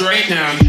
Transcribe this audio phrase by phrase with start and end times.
[0.00, 0.59] straight now.